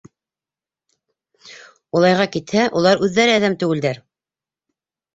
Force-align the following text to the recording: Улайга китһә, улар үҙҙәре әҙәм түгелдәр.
Улайга 1.99 2.27
китһә, 2.39 2.67
улар 2.81 3.07
үҙҙәре 3.09 3.39
әҙәм 3.39 3.61
түгелдәр. 3.65 4.05